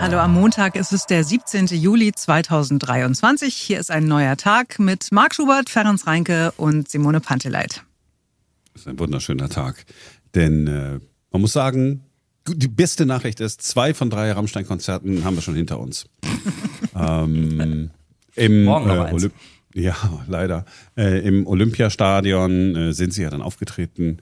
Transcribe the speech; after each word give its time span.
Hallo, 0.00 0.16
am 0.16 0.32
Montag 0.32 0.76
ist 0.76 0.94
es 0.94 1.04
der 1.04 1.24
17. 1.24 1.66
Juli 1.66 2.12
2023. 2.12 3.54
Hier 3.54 3.78
ist 3.78 3.90
ein 3.90 4.06
neuer 4.06 4.38
Tag 4.38 4.78
mit 4.78 5.12
Marc 5.12 5.34
Schubert, 5.34 5.68
Ferenc 5.68 6.06
Reinke 6.06 6.52
und 6.56 6.88
Simone 6.88 7.20
Panteleit. 7.20 7.84
Das 8.72 8.82
ist 8.82 8.88
ein 8.88 8.98
wunderschöner 8.98 9.50
Tag. 9.50 9.84
Denn 10.34 10.66
äh, 10.66 11.00
man 11.30 11.42
muss 11.42 11.52
sagen, 11.52 12.06
die 12.48 12.68
beste 12.68 13.04
Nachricht 13.04 13.40
ist, 13.40 13.60
zwei 13.60 13.92
von 13.92 14.08
drei 14.08 14.32
Rammstein-Konzerten 14.32 15.22
haben 15.22 15.36
wir 15.36 15.42
schon 15.42 15.54
hinter 15.54 15.78
uns. 15.78 16.06
ähm, 16.96 17.90
im, 18.36 18.64
Morgen 18.64 18.86
noch 18.86 19.04
äh, 19.04 19.10
eins. 19.10 19.28
Ja, 19.74 19.94
leider. 20.26 20.64
Äh, 20.96 21.20
Im 21.28 21.46
Olympiastadion 21.46 22.74
äh, 22.74 22.92
sind 22.94 23.12
sie 23.12 23.22
ja 23.22 23.30
dann 23.30 23.42
aufgetreten. 23.42 24.18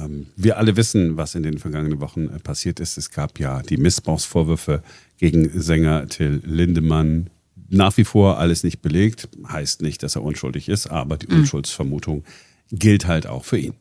Ähm, 0.00 0.26
wir 0.36 0.58
alle 0.58 0.76
wissen, 0.76 1.16
was 1.16 1.34
in 1.34 1.42
den 1.42 1.58
vergangenen 1.58 2.00
Wochen 2.00 2.26
äh, 2.26 2.38
passiert 2.38 2.80
ist. 2.80 2.98
Es 2.98 3.10
gab 3.10 3.38
ja 3.38 3.62
die 3.62 3.76
Missbrauchsvorwürfe 3.76 4.82
gegen 5.18 5.50
Sänger 5.60 6.06
Till 6.08 6.42
Lindemann. 6.44 7.30
Nach 7.68 7.96
wie 7.96 8.04
vor 8.04 8.38
alles 8.38 8.64
nicht 8.64 8.82
belegt. 8.82 9.28
Heißt 9.48 9.82
nicht, 9.82 10.02
dass 10.02 10.16
er 10.16 10.22
unschuldig 10.22 10.68
ist, 10.68 10.88
aber 10.88 11.16
die 11.16 11.28
Unschuldsvermutung 11.28 12.24
gilt 12.72 13.06
halt 13.06 13.26
auch 13.26 13.44
für 13.44 13.58
ihn. 13.58 13.74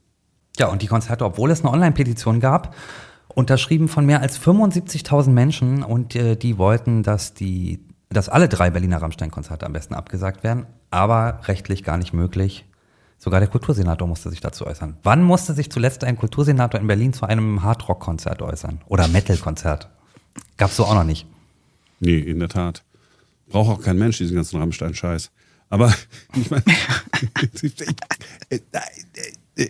Ja, 0.57 0.67
und 0.67 0.81
die 0.81 0.87
Konzerte, 0.87 1.25
obwohl 1.25 1.51
es 1.51 1.61
eine 1.61 1.71
Online-Petition 1.71 2.39
gab, 2.39 2.75
unterschrieben 3.29 3.87
von 3.87 4.05
mehr 4.05 4.21
als 4.21 4.39
75.000 4.39 5.29
Menschen 5.29 5.83
und 5.83 6.15
äh, 6.15 6.35
die 6.35 6.57
wollten, 6.57 7.03
dass 7.03 7.33
die, 7.33 7.79
dass 8.09 8.29
alle 8.29 8.49
drei 8.49 8.69
Berliner 8.69 9.01
Rammstein-Konzerte 9.01 9.65
am 9.65 9.73
besten 9.73 9.93
abgesagt 9.93 10.43
werden, 10.43 10.65
aber 10.91 11.41
rechtlich 11.45 11.83
gar 11.83 11.97
nicht 11.97 12.13
möglich. 12.13 12.65
Sogar 13.19 13.41
der 13.41 13.49
Kultursenator 13.49 14.07
musste 14.07 14.29
sich 14.29 14.39
dazu 14.39 14.65
äußern. 14.65 14.95
Wann 15.03 15.23
musste 15.23 15.53
sich 15.53 15.69
zuletzt 15.69 16.05
ein 16.05 16.15
Kultursenator 16.15 16.79
in 16.79 16.87
Berlin 16.87 17.11
zu 17.11 17.25
einem 17.25 17.61
Hardrock-Konzert 17.61 18.41
äußern? 18.41 18.79
Oder 18.87 19.09
Metal-Konzert? 19.09 19.89
Gab's 20.55 20.77
so 20.77 20.85
auch 20.85 20.93
noch 20.93 21.03
nicht. 21.03 21.27
Nee, 21.99 22.17
in 22.17 22.39
der 22.39 22.47
Tat. 22.47 22.83
Braucht 23.49 23.69
auch 23.69 23.83
kein 23.83 23.97
Mensch 23.97 24.19
diesen 24.19 24.35
ganzen 24.35 24.57
Rammstein-Scheiß. 24.57 25.31
Aber 25.69 25.93
ich 26.35 26.49
meine, 26.49 26.63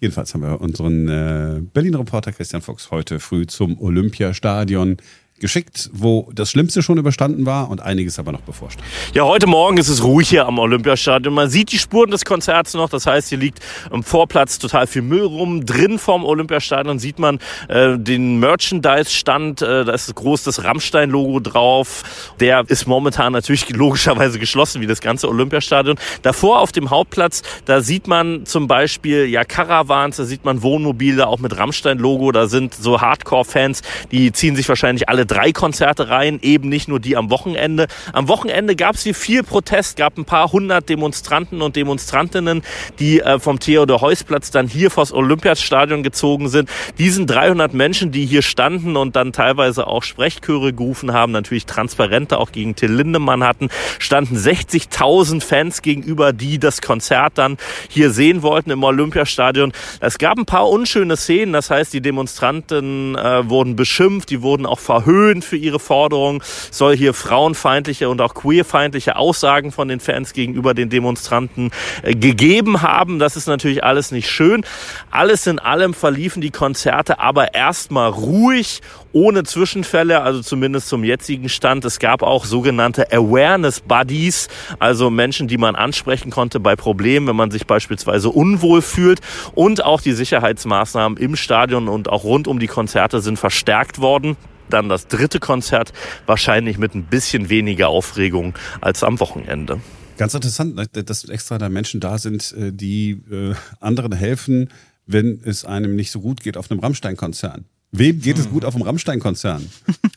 jedenfalls 0.00 0.32
haben 0.32 0.42
wir 0.42 0.58
unseren 0.58 1.08
äh, 1.08 1.60
Berliner 1.60 1.98
Reporter 1.98 2.32
Christian 2.32 2.62
Fuchs 2.62 2.90
heute 2.90 3.20
früh 3.20 3.46
zum 3.46 3.78
Olympiastadion 3.78 4.96
geschickt, 5.44 5.90
wo 5.92 6.30
das 6.34 6.50
Schlimmste 6.50 6.82
schon 6.82 6.96
überstanden 6.96 7.44
war 7.44 7.68
und 7.68 7.82
einiges 7.82 8.18
aber 8.18 8.32
noch 8.32 8.40
bevorstand. 8.40 8.82
Ja, 9.12 9.24
heute 9.24 9.46
Morgen 9.46 9.76
ist 9.76 9.88
es 9.88 10.02
ruhig 10.02 10.30
hier 10.30 10.46
am 10.46 10.58
Olympiastadion. 10.58 11.34
Man 11.34 11.50
sieht 11.50 11.70
die 11.70 11.78
Spuren 11.78 12.10
des 12.10 12.24
Konzerts 12.24 12.72
noch. 12.72 12.88
Das 12.88 13.06
heißt, 13.06 13.28
hier 13.28 13.36
liegt 13.36 13.60
am 13.90 14.02
Vorplatz 14.02 14.58
total 14.58 14.86
viel 14.86 15.02
Müll 15.02 15.26
rum. 15.26 15.66
Drin 15.66 15.98
vorm 15.98 16.24
Olympiastadion 16.24 16.98
sieht 16.98 17.18
man 17.18 17.40
äh, 17.68 17.98
den 17.98 18.38
Merchandise-Stand. 18.38 19.60
Äh, 19.60 19.84
da 19.84 19.92
ist 19.92 20.14
groß 20.14 20.44
das 20.44 20.64
Rammstein-Logo 20.64 21.40
drauf. 21.40 22.04
Der 22.40 22.64
ist 22.68 22.86
momentan 22.86 23.34
natürlich 23.34 23.68
logischerweise 23.68 24.38
geschlossen, 24.38 24.80
wie 24.80 24.86
das 24.86 25.02
ganze 25.02 25.28
Olympiastadion. 25.28 25.98
Davor 26.22 26.60
auf 26.60 26.72
dem 26.72 26.88
Hauptplatz, 26.88 27.42
da 27.66 27.82
sieht 27.82 28.06
man 28.06 28.46
zum 28.46 28.66
Beispiel 28.66 29.26
ja 29.26 29.44
Caravans, 29.44 30.16
da 30.16 30.24
sieht 30.24 30.46
man 30.46 30.62
Wohnmobile 30.62 31.26
auch 31.26 31.38
mit 31.38 31.54
Rammstein-Logo. 31.54 32.32
Da 32.32 32.46
sind 32.46 32.72
so 32.72 33.02
Hardcore-Fans, 33.02 33.82
die 34.10 34.32
ziehen 34.32 34.56
sich 34.56 34.70
wahrscheinlich 34.70 35.10
alle 35.10 35.26
drei 35.34 35.52
Konzerte 35.52 36.08
rein, 36.10 36.38
eben 36.42 36.68
nicht 36.68 36.86
nur 36.88 37.00
die 37.00 37.16
am 37.16 37.28
Wochenende. 37.30 37.88
Am 38.12 38.28
Wochenende 38.28 38.76
gab 38.76 38.94
es 38.94 39.02
hier 39.02 39.14
viel 39.14 39.42
Protest, 39.42 39.96
gab 39.96 40.16
ein 40.16 40.24
paar 40.24 40.52
hundert 40.52 40.88
Demonstranten 40.88 41.60
und 41.60 41.74
Demonstrantinnen, 41.74 42.62
die 43.00 43.20
äh, 43.20 43.40
vom 43.40 43.58
Theodor-Heuss-Platz 43.58 44.52
dann 44.52 44.68
hier 44.68 44.92
vors 44.92 45.12
Olympiastadion 45.12 46.04
gezogen 46.04 46.48
sind. 46.48 46.68
Diesen 46.98 47.26
300 47.26 47.74
Menschen, 47.74 48.12
die 48.12 48.26
hier 48.26 48.42
standen 48.42 48.96
und 48.96 49.16
dann 49.16 49.32
teilweise 49.32 49.88
auch 49.88 50.04
Sprechchöre 50.04 50.72
gerufen 50.72 51.12
haben, 51.12 51.32
natürlich 51.32 51.66
Transparente 51.66 52.38
auch 52.38 52.52
gegen 52.52 52.76
Till 52.76 52.92
Lindemann 52.92 53.42
hatten, 53.42 53.70
standen 53.98 54.36
60.000 54.36 55.42
Fans 55.42 55.82
gegenüber, 55.82 56.32
die 56.32 56.60
das 56.60 56.80
Konzert 56.80 57.38
dann 57.38 57.56
hier 57.88 58.10
sehen 58.10 58.42
wollten 58.42 58.70
im 58.70 58.84
Olympiastadion. 58.84 59.72
Es 59.98 60.18
gab 60.18 60.38
ein 60.38 60.46
paar 60.46 60.68
unschöne 60.68 61.16
Szenen, 61.16 61.52
das 61.52 61.70
heißt, 61.70 61.92
die 61.92 62.00
Demonstranten 62.00 63.16
äh, 63.16 63.48
wurden 63.48 63.74
beschimpft, 63.74 64.30
die 64.30 64.40
wurden 64.40 64.64
auch 64.64 64.78
verhöhnt 64.78 65.13
für 65.42 65.56
ihre 65.56 65.78
Forderungen. 65.78 66.42
Soll 66.70 66.96
hier 66.96 67.14
frauenfeindliche 67.14 68.08
und 68.08 68.20
auch 68.20 68.34
queerfeindliche 68.34 69.16
Aussagen 69.16 69.72
von 69.72 69.88
den 69.88 70.00
Fans 70.00 70.32
gegenüber 70.32 70.74
den 70.74 70.90
Demonstranten 70.90 71.70
äh, 72.02 72.14
gegeben 72.14 72.82
haben. 72.82 73.18
Das 73.18 73.36
ist 73.36 73.46
natürlich 73.46 73.84
alles 73.84 74.10
nicht 74.10 74.28
schön. 74.28 74.64
Alles 75.10 75.46
in 75.46 75.58
allem 75.58 75.94
verliefen 75.94 76.40
die 76.40 76.50
Konzerte 76.50 77.20
aber 77.20 77.54
erstmal 77.54 78.10
ruhig 78.10 78.80
ohne 79.14 79.44
Zwischenfälle, 79.44 80.22
also 80.22 80.42
zumindest 80.42 80.88
zum 80.88 81.04
jetzigen 81.04 81.48
Stand. 81.48 81.84
Es 81.84 82.00
gab 82.00 82.22
auch 82.22 82.44
sogenannte 82.44 83.12
Awareness 83.12 83.80
Buddies, 83.80 84.48
also 84.80 85.08
Menschen, 85.08 85.46
die 85.46 85.56
man 85.56 85.76
ansprechen 85.76 86.30
konnte 86.30 86.60
bei 86.60 86.74
Problemen, 86.76 87.28
wenn 87.28 87.36
man 87.36 87.50
sich 87.50 87.66
beispielsweise 87.66 88.28
unwohl 88.28 88.82
fühlt. 88.82 89.20
Und 89.54 89.84
auch 89.84 90.00
die 90.00 90.12
Sicherheitsmaßnahmen 90.12 91.16
im 91.18 91.36
Stadion 91.36 91.88
und 91.88 92.08
auch 92.08 92.24
rund 92.24 92.48
um 92.48 92.58
die 92.58 92.66
Konzerte 92.66 93.20
sind 93.20 93.38
verstärkt 93.38 94.00
worden. 94.00 94.36
Dann 94.70 94.88
das 94.88 95.08
dritte 95.08 95.40
Konzert, 95.40 95.92
wahrscheinlich 96.26 96.78
mit 96.78 96.94
ein 96.94 97.04
bisschen 97.04 97.48
weniger 97.48 97.88
Aufregung 97.88 98.54
als 98.80 99.02
am 99.02 99.20
Wochenende. 99.20 99.80
Ganz 100.16 100.34
interessant, 100.34 100.76
ne, 100.76 100.86
dass 100.86 101.24
extra 101.24 101.58
da 101.58 101.68
Menschen 101.68 102.00
da 102.00 102.18
sind, 102.18 102.52
äh, 102.52 102.72
die 102.72 103.22
äh, 103.30 103.54
anderen 103.80 104.12
helfen, 104.12 104.70
wenn 105.06 105.40
es 105.44 105.64
einem 105.64 105.96
nicht 105.96 106.10
so 106.10 106.20
gut 106.20 106.40
geht 106.40 106.56
auf 106.56 106.70
einem 106.70 106.80
Rammstein-Konzern. 106.80 107.64
Wem 107.92 108.20
geht 108.20 108.38
es 108.38 108.48
gut 108.48 108.64
auf 108.64 108.74
einem 108.74 108.82
Rammstein-Konzern? 108.82 109.68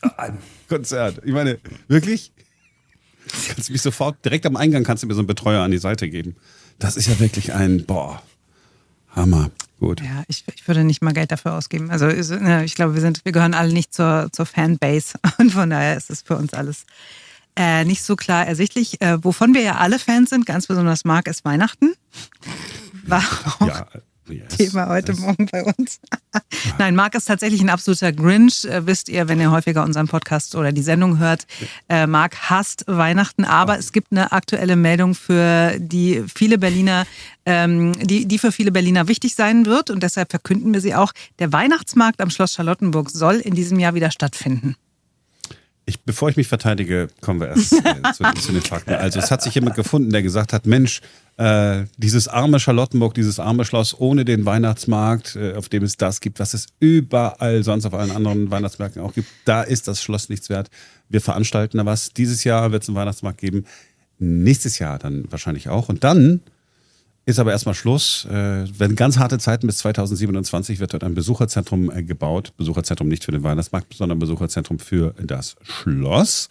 Konzert. 0.68 1.20
Ich 1.24 1.32
meine, 1.32 1.58
wirklich? 1.86 2.32
Kannst 3.48 3.68
du 3.68 3.72
mich 3.72 3.82
sofort, 3.82 4.24
direkt 4.24 4.46
am 4.46 4.56
Eingang 4.56 4.84
kannst 4.84 5.02
du 5.02 5.06
mir 5.06 5.14
so 5.14 5.20
einen 5.20 5.26
Betreuer 5.26 5.62
an 5.62 5.70
die 5.70 5.78
Seite 5.78 6.08
geben. 6.08 6.36
Das 6.78 6.96
ist 6.96 7.06
ja 7.06 7.20
wirklich 7.20 7.52
ein, 7.52 7.84
boah, 7.84 8.22
Hammer. 9.10 9.50
Gut. 9.78 10.00
Ja, 10.00 10.24
ich, 10.26 10.44
ich 10.54 10.66
würde 10.66 10.82
nicht 10.82 11.02
mal 11.02 11.12
Geld 11.12 11.30
dafür 11.30 11.54
ausgeben. 11.54 11.90
Also 11.90 12.06
ne, 12.06 12.64
ich 12.64 12.74
glaube, 12.74 12.94
wir 12.94 13.00
sind, 13.00 13.24
wir 13.24 13.32
gehören 13.32 13.54
alle 13.54 13.72
nicht 13.72 13.94
zur, 13.94 14.28
zur 14.32 14.46
Fanbase 14.46 15.18
und 15.38 15.52
von 15.52 15.70
daher 15.70 15.96
ist 15.96 16.10
es 16.10 16.22
für 16.22 16.36
uns 16.36 16.52
alles 16.52 16.84
äh, 17.56 17.84
nicht 17.84 18.02
so 18.02 18.16
klar 18.16 18.46
ersichtlich. 18.46 19.00
Äh, 19.00 19.22
wovon 19.22 19.54
wir 19.54 19.62
ja 19.62 19.76
alle 19.76 19.98
Fans 19.98 20.30
sind, 20.30 20.46
ganz 20.46 20.66
besonders 20.66 21.04
Marc, 21.04 21.28
ist 21.28 21.44
Weihnachten. 21.44 21.94
War 23.04 23.22
auch 23.60 23.66
Ja, 23.66 23.86
yes. 24.32 24.56
Thema 24.56 24.88
heute 24.88 25.12
Yes. 25.12 25.20
Morgen 25.20 25.46
bei 25.46 25.64
uns. 25.64 26.00
Nein, 26.78 26.94
Marc 26.94 27.14
ist 27.14 27.26
tatsächlich 27.26 27.60
ein 27.60 27.70
absoluter 27.70 28.12
Grinch. 28.12 28.64
Äh, 28.64 28.86
wisst 28.86 29.08
ihr, 29.08 29.28
wenn 29.28 29.40
ihr 29.40 29.50
häufiger 29.50 29.84
unseren 29.84 30.08
Podcast 30.08 30.54
oder 30.54 30.72
die 30.72 30.82
Sendung 30.82 31.18
hört. 31.18 31.46
Äh, 31.88 32.06
Marc 32.06 32.50
hasst 32.50 32.84
Weihnachten, 32.86 33.44
aber 33.44 33.78
es 33.78 33.92
gibt 33.92 34.12
eine 34.12 34.32
aktuelle 34.32 34.76
Meldung 34.76 35.14
für 35.14 35.76
die 35.78 36.24
viele 36.32 36.58
Berliner, 36.58 37.06
ähm, 37.46 37.92
die, 38.06 38.26
die 38.26 38.38
für 38.38 38.52
viele 38.52 38.72
Berliner 38.72 39.08
wichtig 39.08 39.34
sein 39.34 39.66
wird. 39.66 39.90
Und 39.90 40.02
deshalb 40.02 40.30
verkünden 40.30 40.72
wir 40.72 40.80
sie 40.80 40.94
auch. 40.94 41.12
Der 41.38 41.52
Weihnachtsmarkt 41.52 42.20
am 42.20 42.30
Schloss 42.30 42.54
Charlottenburg 42.54 43.10
soll 43.10 43.36
in 43.36 43.54
diesem 43.54 43.78
Jahr 43.78 43.94
wieder 43.94 44.10
stattfinden. 44.10 44.76
Ich, 45.86 46.02
bevor 46.02 46.28
ich 46.28 46.36
mich 46.36 46.48
verteidige, 46.48 47.08
kommen 47.22 47.40
wir 47.40 47.48
erst 47.48 47.72
äh, 47.72 48.12
zu, 48.12 48.22
zu 48.42 48.52
den 48.52 48.60
Fakten. 48.60 48.92
Also 48.92 49.18
es 49.20 49.30
hat 49.30 49.42
sich 49.42 49.54
jemand 49.54 49.74
gefunden, 49.74 50.10
der 50.10 50.22
gesagt 50.22 50.52
hat, 50.52 50.66
Mensch, 50.66 51.00
äh, 51.38 51.84
dieses 51.96 52.26
arme 52.26 52.58
Charlottenburg, 52.58 53.14
dieses 53.14 53.38
arme 53.38 53.64
Schloss 53.64 53.98
ohne 53.98 54.24
den 54.24 54.44
Weihnachtsmarkt, 54.44 55.36
äh, 55.36 55.54
auf 55.54 55.68
dem 55.68 55.84
es 55.84 55.96
das 55.96 56.20
gibt, 56.20 56.40
was 56.40 56.52
es 56.52 56.66
überall 56.80 57.62
sonst 57.62 57.86
auf 57.86 57.94
allen 57.94 58.10
anderen 58.10 58.50
Weihnachtsmärkten 58.50 59.00
auch 59.00 59.14
gibt, 59.14 59.28
da 59.44 59.62
ist 59.62 59.86
das 59.86 60.02
Schloss 60.02 60.28
nichts 60.28 60.50
wert. 60.50 60.68
Wir 61.08 61.20
veranstalten 61.20 61.78
da 61.78 61.86
was. 61.86 62.12
Dieses 62.12 62.42
Jahr 62.42 62.72
wird 62.72 62.82
es 62.82 62.88
einen 62.88 62.96
Weihnachtsmarkt 62.96 63.38
geben. 63.38 63.66
Nächstes 64.18 64.80
Jahr 64.80 64.98
dann 64.98 65.30
wahrscheinlich 65.30 65.68
auch. 65.68 65.88
Und 65.88 66.02
dann 66.02 66.40
ist 67.24 67.38
aber 67.38 67.52
erstmal 67.52 67.76
Schluss. 67.76 68.24
Äh, 68.24 68.66
werden 68.76 68.96
ganz 68.96 69.18
harte 69.18 69.38
Zeiten 69.38 69.68
bis 69.68 69.78
2027 69.78 70.80
wird 70.80 70.92
dort 70.92 71.04
ein 71.04 71.14
Besucherzentrum 71.14 71.88
äh, 71.92 72.02
gebaut. 72.02 72.52
Besucherzentrum 72.56 73.06
nicht 73.06 73.24
für 73.24 73.30
den 73.30 73.44
Weihnachtsmarkt, 73.44 73.94
sondern 73.94 74.18
Besucherzentrum 74.18 74.80
für 74.80 75.14
das 75.22 75.54
Schloss. 75.62 76.48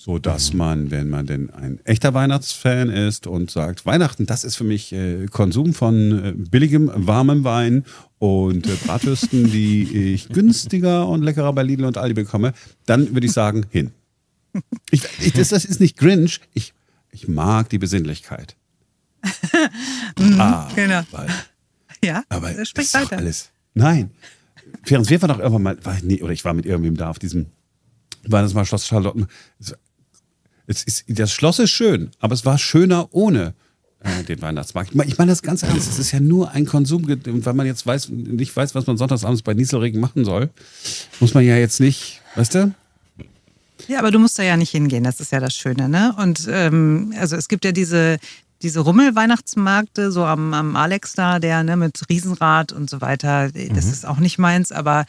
So 0.00 0.20
dass 0.20 0.52
man, 0.52 0.92
wenn 0.92 1.10
man 1.10 1.26
denn 1.26 1.50
ein 1.50 1.80
echter 1.84 2.14
Weihnachtsfan 2.14 2.88
ist 2.88 3.26
und 3.26 3.50
sagt, 3.50 3.84
Weihnachten, 3.84 4.26
das 4.26 4.44
ist 4.44 4.54
für 4.54 4.62
mich 4.62 4.92
äh, 4.92 5.26
Konsum 5.26 5.74
von 5.74 6.24
äh, 6.24 6.32
billigem, 6.36 6.88
warmem 6.94 7.42
Wein 7.42 7.84
und 8.18 8.68
äh, 8.68 8.76
Bratwürsten, 8.86 9.50
die 9.50 10.12
ich 10.14 10.28
günstiger 10.28 11.08
und 11.08 11.22
leckerer 11.24 11.52
bei 11.52 11.64
Lidl 11.64 11.84
und 11.84 11.98
Aldi 11.98 12.14
bekomme, 12.14 12.52
dann 12.86 13.12
würde 13.12 13.26
ich 13.26 13.32
sagen, 13.32 13.66
hin. 13.70 13.90
Ich, 14.92 15.02
ich, 15.18 15.32
das, 15.32 15.48
das 15.48 15.64
ist 15.64 15.80
nicht 15.80 15.96
Grinch. 15.96 16.42
Ich, 16.54 16.74
ich 17.10 17.26
mag 17.26 17.68
die 17.68 17.78
Besinnlichkeit. 17.78 18.54
Ah, 20.38 20.68
genau. 20.76 21.02
weil, 21.10 21.28
Ja, 22.04 22.22
aber 22.28 22.48
das 22.50 22.58
das 22.58 22.68
spricht 22.68 22.86
ist 22.86 22.94
doch 22.94 23.00
weiter. 23.02 23.16
alles. 23.18 23.50
Nein. 23.74 24.10
Ferenc, 24.84 25.10
wir 25.10 25.20
waren 25.22 25.28
doch 25.30 25.38
irgendwann 25.40 25.62
mal, 25.62 25.84
war, 25.84 25.96
nee, 26.02 26.22
oder 26.22 26.32
ich 26.32 26.44
war 26.44 26.54
mit 26.54 26.66
irgendwem 26.66 26.96
da 26.96 27.10
auf 27.10 27.18
diesem 27.18 27.46
Weihnachtsmarkt 28.24 28.68
Schloss 28.68 28.86
Charlotten. 28.86 29.26
Es, 30.68 30.82
ist, 30.84 31.04
das 31.08 31.32
Schloss 31.32 31.58
ist 31.58 31.70
schön, 31.70 32.10
aber 32.20 32.34
es 32.34 32.44
war 32.44 32.58
schöner 32.58 33.08
ohne 33.12 33.54
äh, 34.00 34.22
den 34.22 34.40
Weihnachtsmarkt. 34.42 34.90
Ich 34.90 34.96
meine 34.96 35.10
ich 35.10 35.18
meine 35.18 35.32
das 35.32 35.42
ganz 35.42 35.62
ernst. 35.62 35.88
Es 35.90 35.98
ist 35.98 36.12
ja 36.12 36.20
nur 36.20 36.50
ein 36.52 36.66
Konsum, 36.66 37.04
und 37.04 37.44
weil 37.46 37.54
man 37.54 37.66
jetzt 37.66 37.86
weiß, 37.86 38.10
nicht 38.10 38.54
weiß, 38.54 38.74
was 38.74 38.86
man 38.86 38.96
sonntagsabends 38.96 39.42
bei 39.42 39.54
Nieselregen 39.54 40.00
machen 40.00 40.24
soll, 40.24 40.50
muss 41.20 41.34
man 41.34 41.44
ja 41.44 41.56
jetzt 41.56 41.80
nicht, 41.80 42.20
weißt 42.36 42.54
du? 42.54 42.74
Ja, 43.88 44.00
aber 44.00 44.10
du 44.10 44.18
musst 44.18 44.38
da 44.38 44.42
ja 44.42 44.56
nicht 44.56 44.70
hingehen, 44.70 45.04
das 45.04 45.20
ist 45.20 45.32
ja 45.32 45.40
das 45.40 45.54
Schöne, 45.54 45.88
ne? 45.88 46.14
Und 46.18 46.46
ähm, 46.50 47.14
also 47.18 47.36
es 47.36 47.48
gibt 47.48 47.64
ja 47.64 47.72
diese, 47.72 48.18
diese 48.60 48.80
Rummel-Weihnachtsmärkte, 48.80 50.12
so 50.12 50.24
am, 50.24 50.52
am 50.52 50.76
Alex 50.76 51.14
da, 51.14 51.38
der 51.38 51.62
ne, 51.62 51.76
mit 51.76 51.98
Riesenrad 52.10 52.72
und 52.72 52.90
so 52.90 53.00
weiter, 53.00 53.50
das 53.50 53.86
Mhm. 53.86 53.92
ist 53.92 54.06
auch 54.06 54.18
nicht 54.18 54.38
meins, 54.38 54.72
aber 54.72 55.06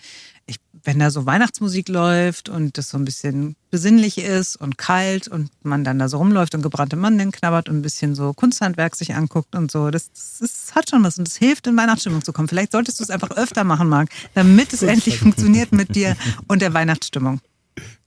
ich, 0.49 0.57
wenn 0.83 0.99
da 0.99 1.11
so 1.11 1.25
Weihnachtsmusik 1.25 1.87
läuft 1.89 2.49
und 2.49 2.77
das 2.77 2.89
so 2.89 2.97
ein 2.97 3.05
bisschen 3.05 3.55
besinnlich 3.71 4.17
ist 4.17 4.55
und 4.55 4.77
kalt 4.77 5.27
und 5.27 5.49
man 5.63 5.83
dann 5.83 5.99
da 5.99 6.09
so 6.09 6.17
rumläuft 6.17 6.55
und 6.55 6.61
gebrannte 6.61 6.95
Mandeln 6.95 7.31
knabbert 7.31 7.69
und 7.69 7.77
ein 7.77 7.81
bisschen 7.81 8.15
so 8.15 8.33
Kunsthandwerk 8.33 8.95
sich 8.95 9.15
anguckt 9.15 9.55
und 9.55 9.71
so, 9.71 9.91
das, 9.91 10.11
das, 10.11 10.37
das 10.39 10.75
hat 10.75 10.89
schon 10.89 11.03
was 11.03 11.17
und 11.17 11.27
das 11.27 11.37
hilft, 11.37 11.67
in 11.67 11.77
Weihnachtsstimmung 11.77 12.23
zu 12.23 12.33
kommen. 12.33 12.47
Vielleicht 12.47 12.71
solltest 12.71 12.99
du 12.99 13.03
es 13.03 13.09
einfach 13.09 13.31
öfter 13.31 13.63
machen, 13.63 13.87
Marc, 13.89 14.09
damit 14.33 14.73
es 14.73 14.81
endlich 14.81 15.19
funktioniert 15.19 15.71
mit 15.71 15.95
dir 15.95 16.15
und 16.47 16.61
der 16.61 16.73
Weihnachtsstimmung. 16.73 17.39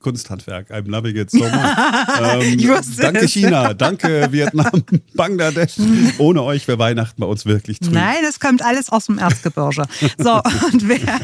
Kunsthandwerk, 0.00 0.70
I'm 0.70 0.88
loving 0.88 1.16
it 1.16 1.30
so 1.30 1.38
much. 1.38 1.50
ähm, 1.52 2.58
danke 2.98 3.24
es. 3.24 3.32
China, 3.32 3.72
danke 3.72 4.28
Vietnam, 4.30 4.84
Bangladesch. 5.14 5.76
Ohne 6.18 6.42
euch 6.42 6.66
wäre 6.68 6.78
Weihnachten 6.78 7.20
bei 7.20 7.26
uns 7.26 7.46
wirklich 7.46 7.78
trüb. 7.78 7.92
Nein, 7.92 8.24
es 8.28 8.40
kommt 8.40 8.62
alles 8.62 8.90
aus 8.90 9.06
dem 9.06 9.18
Erzgebirge. 9.18 9.84
So, 10.18 10.34
und 10.72 10.88
wer, 10.88 11.20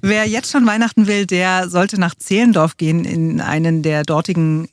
wer 0.00 0.26
jetzt 0.26 0.52
schon 0.52 0.66
Weihnachten 0.66 1.06
will, 1.06 1.26
der 1.26 1.68
sollte 1.68 1.98
nach 1.98 2.14
Zehlendorf 2.14 2.76
gehen 2.76 3.04
in 3.04 3.40
einen 3.40 3.82
der 3.82 4.04
dortigen 4.04 4.68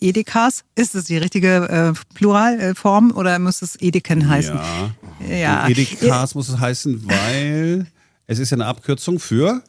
Edekas. 0.00 0.64
Ist 0.74 0.94
es 0.94 1.04
die 1.04 1.16
richtige 1.16 1.68
äh, 1.68 2.14
Pluralform 2.14 3.12
oder 3.12 3.38
muss 3.38 3.62
es 3.62 3.76
Edeken 3.80 4.28
heißen? 4.28 4.58
Ja. 5.28 5.36
Ja. 5.36 5.68
Edekas 5.68 6.34
muss 6.34 6.48
es 6.48 6.58
heißen, 6.58 7.02
weil 7.06 7.86
es 8.26 8.38
ist 8.38 8.50
ja 8.50 8.56
eine 8.56 8.66
Abkürzung 8.66 9.18
für 9.18 9.62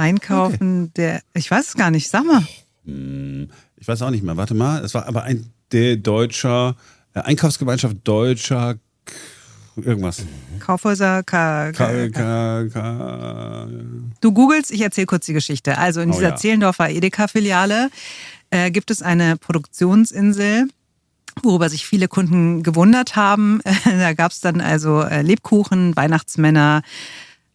Einkaufen 0.00 0.92
der, 0.94 1.20
ich 1.34 1.50
weiß 1.50 1.68
es 1.68 1.74
gar 1.74 1.90
nicht, 1.90 2.08
sag 2.08 2.24
mal. 2.24 2.42
ich 2.84 3.88
weiß 3.88 4.02
auch 4.02 4.10
nicht 4.10 4.24
mehr, 4.24 4.36
warte 4.36 4.54
mal, 4.54 4.84
es 4.84 4.94
war 4.94 5.06
aber 5.06 5.22
ein 5.24 5.52
der 5.72 5.96
deutscher 5.96 6.76
äh, 7.14 7.20
Einkaufsgemeinschaft 7.20 7.96
deutscher 8.04 8.76
irgendwas. 9.76 10.24
Kaufhäuser, 10.58 11.22
K, 11.22 11.72
K, 11.72 12.08
K, 12.10 12.68
K, 12.68 13.68
Du 14.20 14.32
googelst, 14.32 14.70
ich 14.70 14.80
erzähle 14.80 15.06
kurz 15.06 15.26
die 15.26 15.32
Geschichte. 15.32 15.78
Also 15.78 16.00
in 16.00 16.10
Oh 16.10 16.14
dieser. 16.14 16.36
Zehlendorfer 16.36 16.90
Edeka-Filiale 16.90 17.90
äh, 18.50 18.70
gibt 18.70 18.90
es 18.90 19.02
eine 19.02 19.36
Produktionsinsel, 19.36 20.68
worüber 21.42 21.68
sich 21.68 21.86
viele 21.86 22.08
Kunden 22.08 22.62
gewundert 22.62 23.16
haben. 23.16 23.60
da 23.84 24.12
gab 24.12 24.32
es 24.32 24.40
dann 24.40 24.60
also 24.60 25.02
äh, 25.02 25.22
Lebkuchen, 25.22 25.96
Weihnachtsmänner, 25.96 26.82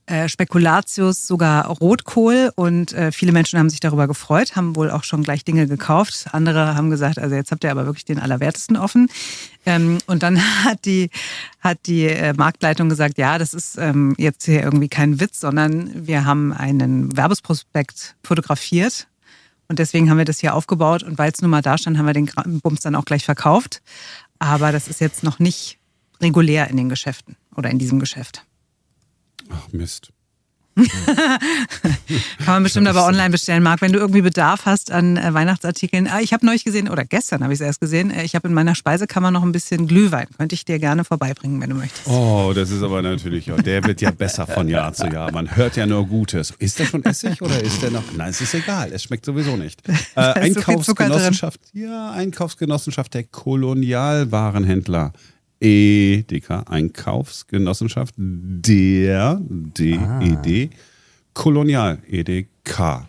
äh, 0.08 0.30
Spekulatius, 0.30 1.26
sogar 1.26 1.68
Rotkohl 1.68 2.52
und 2.56 2.94
äh, 2.94 3.12
viele 3.12 3.32
Menschen 3.32 3.58
haben 3.58 3.70
sich 3.70 3.80
darüber 3.80 4.08
gefreut, 4.08 4.56
haben 4.56 4.76
wohl 4.76 4.92
auch 4.92 5.04
schon 5.04 5.24
gleich 5.24 5.44
Dinge 5.44 5.68
gekauft. 5.68 6.28
Andere 6.32 6.76
haben 6.76 6.90
gesagt, 6.90 7.18
also 7.18 7.36
jetzt 7.36 7.52
habt 7.52 7.64
ihr 7.64 7.72
aber 7.72 7.86
wirklich 7.86 8.06
den 8.06 8.20
Allerwertesten 8.20 8.78
offen. 8.78 9.10
Ähm, 9.66 9.98
und 10.06 10.22
dann 10.24 10.40
hat 10.64 10.86
die, 10.86 11.10
hat 11.60 11.80
die 11.88 12.06
äh, 12.06 12.34
Marktleitung 12.34 12.90
gesagt, 12.90 13.18
ja, 13.18 13.38
das 13.38 13.54
ist 13.54 13.78
ähm, 13.78 14.14
jetzt 14.18 14.46
hier 14.46 14.62
irgendwie 14.62 14.90
kein 14.90 15.20
Witz, 15.20 15.40
sondern 15.40 16.08
wir 16.08 16.26
haben 16.26 16.54
einen 16.54 17.16
Werbesprospekt 17.18 18.16
fotografiert 18.24 19.08
und 19.68 19.80
deswegen 19.80 20.10
haben 20.10 20.18
wir 20.18 20.26
das 20.26 20.40
hier 20.40 20.54
aufgebaut 20.54 21.04
und 21.04 21.18
weil 21.18 21.32
es 21.32 21.42
nun 21.42 21.50
mal 21.50 21.62
da 21.62 21.78
stand, 21.78 21.98
haben 21.98 22.06
wir 22.06 22.14
den 22.14 22.30
Bums 22.62 22.82
dann 22.82 22.96
auch 22.96 23.06
gleich 23.06 23.26
verkauft. 23.26 23.82
Aber 24.38 24.72
das 24.72 24.88
ist 24.88 25.02
jetzt 25.02 25.24
noch 25.24 25.40
nicht 25.40 25.80
regulär 26.22 26.70
in 26.70 26.78
den 26.78 26.90
Geschäften 26.90 27.36
oder 27.56 27.70
in 27.70 27.80
diesem 27.80 28.00
Geschäft. 28.00 28.44
Ach 29.50 29.72
Mist. 29.72 30.12
Kann 30.76 32.46
man 32.46 32.64
bestimmt 32.64 32.88
aber 32.90 33.06
online 33.06 33.30
bestellen, 33.30 33.64
Marc, 33.64 33.82
wenn 33.82 33.94
du 33.94 34.00
irgendwie 34.00 34.22
Bedarf 34.22 34.66
hast 34.66 34.92
an 34.92 35.16
äh, 35.16 35.34
Weihnachtsartikeln. 35.34 36.08
Ah, 36.08 36.20
ich 36.20 36.34
habe 36.34 36.46
neulich 36.46 36.66
gesehen, 36.66 36.90
oder 36.90 37.06
gestern 37.06 37.44
habe 37.44 37.54
ich 37.54 37.62
es 37.62 37.66
erst 37.66 37.80
gesehen, 37.80 38.12
äh, 38.12 38.24
ich 38.24 38.36
habe 38.36 38.50
in 38.50 38.54
meiner 38.54 38.76
Speisekammer 38.76 39.32
noch 39.32 39.44
ein 39.44 39.54
bisschen 39.54 39.88
Glühwein. 39.88 40.28
Könnte 40.38 40.54
ich 40.54 40.66
dir 40.66 40.78
gerne 40.78 41.06
vorbeibringen, 41.06 41.62
wenn 41.62 41.70
du 41.70 41.78
möchtest. 41.78 42.08
Oh, 42.08 42.52
das 42.54 42.72
ist 42.72 42.84
aber 42.84 43.02
natürlich, 43.02 43.46
ja, 43.46 43.56
der 43.56 43.86
wird 43.86 44.02
ja 44.02 44.12
besser 44.12 44.46
von 44.46 44.68
Jahr 44.68 44.92
zu 44.92 45.08
Jahr. 45.08 45.32
Man 45.32 45.56
hört 45.56 45.78
ja 45.78 45.86
nur 45.86 46.06
Gutes. 46.08 46.54
Ist 46.60 46.78
der 46.78 46.86
schon 46.86 47.06
Essig 47.06 47.42
oder 47.42 47.62
ist 47.62 47.82
der 47.82 47.92
noch? 47.92 48.04
Nein, 48.14 48.32
es 48.32 48.42
ist 48.42 48.54
egal. 48.54 48.92
Es 48.92 49.04
schmeckt 49.04 49.26
sowieso 49.26 49.56
nicht. 49.56 49.82
Äh. 50.16 50.22
Einkaufsgenossenschaft, 50.22 51.60
ja, 51.74 52.12
Einkaufsgenossenschaft 52.12 53.14
der 53.14 53.24
Kolonialwarenhändler. 53.24 55.12
EDK, 55.60 56.64
Einkaufsgenossenschaft 56.68 58.14
der 58.18 59.40
DED, 59.42 60.70
Kolonial, 61.34 62.00
EDK, 62.08 63.08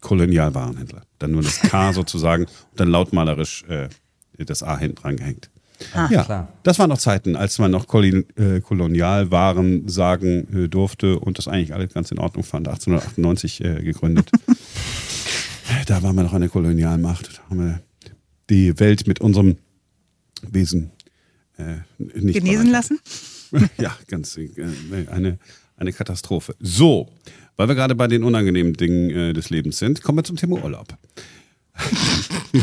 Kolonialwarenhändler. 0.00 1.02
Dann 1.18 1.32
nur 1.32 1.42
das 1.42 1.60
K 1.60 1.92
sozusagen 1.92 2.44
und 2.44 2.80
dann 2.80 2.88
lautmalerisch 2.88 3.64
äh, 3.64 3.88
das 4.38 4.62
A 4.62 4.78
hinten 4.78 4.96
dran 4.96 5.16
gehängt. 5.16 5.50
ja, 5.94 6.24
klar. 6.24 6.48
das 6.62 6.78
waren 6.78 6.88
noch 6.88 6.98
Zeiten, 6.98 7.36
als 7.36 7.58
man 7.58 7.70
noch 7.70 7.86
Kolin 7.86 8.24
äh, 8.36 8.60
Kolonialwaren 8.60 9.88
sagen 9.88 10.64
äh, 10.64 10.68
durfte 10.68 11.18
und 11.18 11.38
das 11.38 11.48
eigentlich 11.48 11.74
alles 11.74 11.92
ganz 11.92 12.10
in 12.10 12.18
Ordnung 12.18 12.44
fand. 12.44 12.68
1898 12.68 13.64
äh, 13.64 13.82
gegründet. 13.82 14.30
da 15.86 16.02
waren 16.02 16.16
wir 16.16 16.22
noch 16.22 16.32
eine 16.32 16.48
Kolonialmacht. 16.48 17.38
Da 17.38 17.50
haben 17.50 17.58
wir 17.58 17.80
die 18.50 18.78
Welt 18.78 19.06
mit 19.06 19.20
unserem 19.20 19.56
Wesen 20.42 20.90
äh, 21.58 21.76
nicht 21.98 22.40
Genesen 22.40 22.70
lassen? 22.70 22.98
Ja, 23.78 23.96
ganz 24.08 24.36
äh, 24.36 24.50
eine, 25.12 25.38
eine 25.76 25.92
Katastrophe. 25.92 26.56
So, 26.58 27.08
weil 27.56 27.68
wir 27.68 27.76
gerade 27.76 27.94
bei 27.94 28.08
den 28.08 28.24
unangenehmen 28.24 28.72
Dingen 28.72 29.10
äh, 29.10 29.32
des 29.32 29.48
Lebens 29.50 29.78
sind, 29.78 30.02
kommen 30.02 30.18
wir 30.18 30.24
zum 30.24 30.36
Thema 30.36 30.60
Urlaub. 30.62 30.88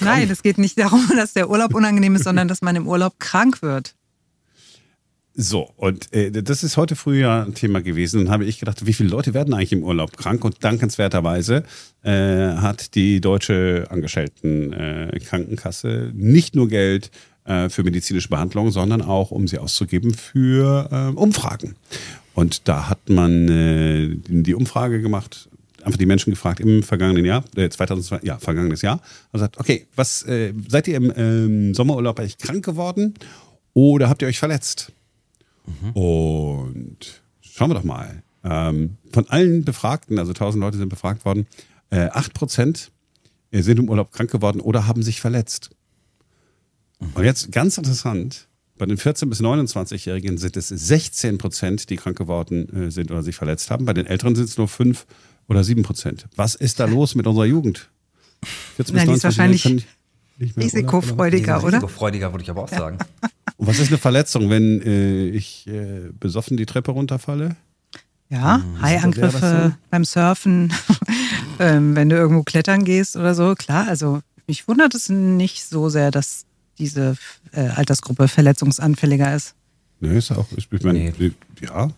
Nein, 0.00 0.30
es 0.30 0.42
geht 0.42 0.58
nicht 0.58 0.78
darum, 0.78 1.06
dass 1.14 1.34
der 1.34 1.50
Urlaub 1.50 1.74
unangenehm 1.74 2.14
ist, 2.14 2.24
sondern 2.24 2.48
dass 2.48 2.62
man 2.62 2.74
im 2.76 2.88
Urlaub 2.88 3.20
krank 3.20 3.60
wird. 3.60 3.94
So, 5.34 5.70
und 5.76 6.12
äh, 6.12 6.30
das 6.30 6.62
ist 6.62 6.76
heute 6.76 6.94
früh 6.94 7.20
ja 7.20 7.42
ein 7.42 7.54
Thema 7.54 7.80
gewesen. 7.80 8.24
Dann 8.24 8.34
habe 8.34 8.44
ich 8.44 8.58
gedacht, 8.58 8.84
wie 8.84 8.92
viele 8.92 9.08
Leute 9.08 9.32
werden 9.32 9.54
eigentlich 9.54 9.72
im 9.72 9.82
Urlaub 9.82 10.16
krank? 10.16 10.44
Und 10.44 10.62
dankenswerterweise 10.62 11.64
äh, 12.02 12.10
hat 12.56 12.94
die 12.94 13.20
deutsche 13.20 13.86
Angestellten 13.88 14.72
äh, 14.74 15.18
Krankenkasse 15.20 16.12
nicht 16.14 16.54
nur 16.54 16.68
Geld 16.68 17.10
äh, 17.44 17.70
für 17.70 17.82
medizinische 17.82 18.28
Behandlung, 18.28 18.70
sondern 18.70 19.00
auch, 19.00 19.30
um 19.30 19.48
sie 19.48 19.58
auszugeben 19.58 20.12
für 20.12 20.88
äh, 20.92 21.18
Umfragen. 21.18 21.76
Und 22.34 22.68
da 22.68 22.90
hat 22.90 23.08
man 23.08 23.48
äh, 23.48 24.16
die 24.26 24.54
Umfrage 24.54 25.00
gemacht, 25.00 25.48
einfach 25.82 25.98
die 25.98 26.06
Menschen 26.06 26.30
gefragt 26.30 26.60
im 26.60 26.82
vergangenen 26.82 27.24
Jahr, 27.24 27.42
äh, 27.56 27.70
2002, 27.70 28.20
ja, 28.22 28.38
vergangenes 28.38 28.82
Jahr, 28.82 29.00
und 29.32 29.40
sagt, 29.40 29.58
okay, 29.58 29.86
was 29.96 30.22
äh, 30.24 30.52
seid 30.68 30.88
ihr 30.88 30.96
im 30.96 31.12
ähm, 31.16 31.74
Sommerurlaub 31.74 32.18
eigentlich 32.20 32.38
krank 32.38 32.64
geworden 32.64 33.14
oder 33.72 34.10
habt 34.10 34.20
ihr 34.20 34.28
euch 34.28 34.38
verletzt? 34.38 34.92
Und 35.94 37.22
schauen 37.40 37.70
wir 37.70 37.74
doch 37.74 37.84
mal. 37.84 38.22
Ähm, 38.44 38.96
von 39.12 39.28
allen 39.28 39.64
Befragten, 39.64 40.18
also 40.18 40.32
1000 40.32 40.60
Leute 40.60 40.78
sind 40.78 40.88
befragt 40.88 41.24
worden, 41.24 41.46
äh, 41.90 42.08
8% 42.08 42.90
sind 43.52 43.78
im 43.78 43.88
Urlaub 43.88 44.10
krank 44.12 44.30
geworden 44.30 44.60
oder 44.60 44.86
haben 44.86 45.02
sich 45.02 45.20
verletzt. 45.20 45.70
Und 47.14 47.24
jetzt 47.24 47.52
ganz 47.52 47.76
interessant, 47.78 48.48
bei 48.78 48.86
den 48.86 48.96
14- 48.96 49.28
bis 49.28 49.40
29-Jährigen 49.40 50.38
sind 50.38 50.56
es 50.56 50.68
16 50.68 51.38
Prozent, 51.38 51.90
die 51.90 51.96
krank 51.96 52.16
geworden 52.16 52.86
äh, 52.86 52.90
sind 52.90 53.10
oder 53.10 53.22
sich 53.22 53.36
verletzt 53.36 53.70
haben. 53.70 53.84
Bei 53.84 53.92
den 53.92 54.06
Älteren 54.06 54.34
sind 54.34 54.48
es 54.48 54.56
nur 54.56 54.68
5 54.68 55.06
oder 55.48 55.62
7 55.62 55.82
Prozent. 55.82 56.26
Was 56.36 56.54
ist 56.54 56.80
da 56.80 56.86
los 56.86 57.14
mit 57.14 57.26
unserer 57.26 57.46
Jugend? 57.46 57.90
14 58.76 58.96
Nein, 58.96 59.08
die 59.08 59.14
ist 59.14 59.24
wahrscheinlich 59.24 59.62
können 59.62 59.84
nicht 60.38 60.56
mehr 60.56 60.66
oder? 60.66 60.74
Risikofreudiger, 60.74 61.62
oder? 61.62 61.88
Freudiger, 61.88 62.32
würde 62.32 62.42
ich 62.42 62.50
aber 62.50 62.62
auch 62.62 62.68
sagen. 62.68 62.98
Und 63.62 63.68
was 63.68 63.78
ist 63.78 63.90
eine 63.90 63.98
Verletzung, 63.98 64.50
wenn 64.50 64.82
äh, 64.82 65.28
ich 65.28 65.68
äh, 65.68 66.10
besoffen 66.18 66.56
die 66.56 66.66
Treppe 66.66 66.90
runterfalle? 66.90 67.54
Ja, 68.28 68.58
das 68.58 68.82
Haiangriffe 68.82 69.70
so? 69.70 69.76
beim 69.88 70.04
Surfen, 70.04 70.72
ähm, 71.60 71.94
wenn 71.94 72.08
du 72.08 72.16
irgendwo 72.16 72.42
klettern 72.42 72.84
gehst 72.84 73.14
oder 73.14 73.36
so. 73.36 73.54
Klar, 73.54 73.86
also 73.86 74.20
mich 74.48 74.66
wundert 74.66 74.96
es 74.96 75.10
nicht 75.10 75.64
so 75.64 75.88
sehr, 75.90 76.10
dass 76.10 76.44
diese 76.78 77.14
äh, 77.52 77.68
Altersgruppe 77.68 78.26
verletzungsanfälliger 78.26 79.32
ist. 79.32 79.54
Ne, 80.00 80.16
ist 80.16 80.32
auch, 80.32 80.48
ich 80.56 80.68
meine, 80.82 81.12
Nee. 81.16 81.30
ja. 81.60 81.92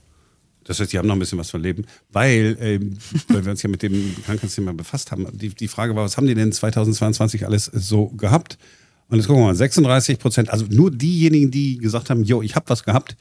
Das 0.64 0.80
heißt, 0.80 0.92
die 0.92 0.98
haben 0.98 1.08
noch 1.08 1.16
ein 1.16 1.18
bisschen 1.18 1.38
was 1.38 1.48
von 1.48 1.62
Leben, 1.62 1.86
weil, 2.12 2.58
ähm, 2.60 2.98
weil 3.28 3.42
wir 3.42 3.52
uns 3.52 3.62
ja 3.62 3.70
mit 3.70 3.80
dem 3.80 4.14
Krankheitsthema 4.26 4.72
befasst 4.72 5.12
haben. 5.12 5.26
Die, 5.32 5.48
die 5.48 5.68
Frage 5.68 5.96
war, 5.96 6.04
was 6.04 6.18
haben 6.18 6.26
die 6.26 6.34
denn 6.34 6.52
2022 6.52 7.46
alles 7.46 7.64
so 7.72 8.08
gehabt? 8.08 8.58
Und 9.08 9.18
jetzt 9.18 9.26
gucken 9.26 9.42
wir 9.42 9.46
mal, 9.48 9.54
36 9.54 10.18
Prozent, 10.18 10.50
also 10.50 10.66
nur 10.70 10.90
diejenigen, 10.90 11.50
die 11.50 11.78
gesagt 11.78 12.10
haben, 12.10 12.24
jo, 12.24 12.42
ich 12.42 12.56
habe 12.56 12.68
was 12.68 12.84
gehabt. 12.84 13.16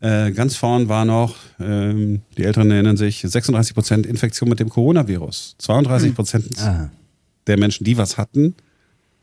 Äh, 0.00 0.32
ganz 0.32 0.56
vorn 0.56 0.88
war 0.88 1.04
noch, 1.04 1.36
ähm, 1.60 2.22
die 2.36 2.44
Älteren 2.44 2.70
erinnern 2.70 2.96
sich, 2.96 3.20
36 3.20 3.74
Prozent 3.74 4.06
Infektion 4.06 4.48
mit 4.48 4.58
dem 4.58 4.68
Coronavirus. 4.70 5.56
32 5.58 6.14
Prozent 6.14 6.46
Ah. 6.60 6.90
der 7.46 7.58
Menschen, 7.58 7.84
die 7.84 7.96
was 7.98 8.16
hatten, 8.16 8.54